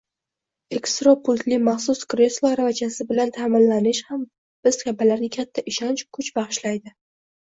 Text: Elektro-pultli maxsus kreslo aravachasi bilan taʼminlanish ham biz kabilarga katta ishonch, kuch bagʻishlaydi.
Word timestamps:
Elektro-pultli 0.75 1.57
maxsus 1.65 1.99
kreslo 2.13 2.49
aravachasi 2.49 3.07
bilan 3.11 3.33
taʼminlanish 3.35 3.99
ham 4.07 4.23
biz 4.69 4.79
kabilarga 4.87 5.29
katta 5.37 5.65
ishonch, 5.73 6.03
kuch 6.19 6.31
bagʻishlaydi. 6.41 6.95